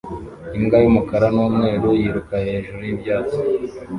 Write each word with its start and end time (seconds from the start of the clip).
Imbwa 0.57 0.77
y'umukara 0.83 1.27
n'umweru 1.35 1.87
yiruka 1.99 2.35
hejuru 2.47 2.79
y'ibyatsi 2.85 3.39